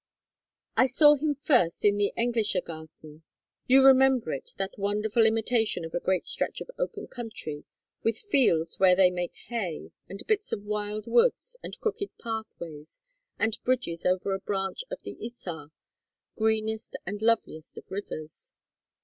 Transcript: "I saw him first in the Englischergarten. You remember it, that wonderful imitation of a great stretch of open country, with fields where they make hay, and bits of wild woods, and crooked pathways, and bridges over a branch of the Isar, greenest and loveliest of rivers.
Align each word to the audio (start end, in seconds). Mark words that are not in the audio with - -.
"I 0.75 0.87
saw 0.87 1.15
him 1.15 1.35
first 1.35 1.85
in 1.85 1.97
the 1.97 2.11
Englischergarten. 2.17 3.21
You 3.67 3.85
remember 3.85 4.33
it, 4.33 4.55
that 4.57 4.73
wonderful 4.79 5.27
imitation 5.27 5.85
of 5.85 5.93
a 5.93 5.99
great 5.99 6.25
stretch 6.25 6.59
of 6.59 6.71
open 6.79 7.05
country, 7.05 7.65
with 8.01 8.17
fields 8.17 8.79
where 8.79 8.95
they 8.95 9.11
make 9.11 9.35
hay, 9.49 9.91
and 10.09 10.25
bits 10.25 10.51
of 10.51 10.63
wild 10.63 11.05
woods, 11.05 11.55
and 11.61 11.79
crooked 11.79 12.09
pathways, 12.17 12.99
and 13.37 13.59
bridges 13.63 14.03
over 14.03 14.33
a 14.33 14.39
branch 14.39 14.83
of 14.89 14.99
the 15.03 15.23
Isar, 15.23 15.67
greenest 16.35 16.95
and 17.05 17.21
loveliest 17.21 17.77
of 17.77 17.91
rivers. 17.91 18.53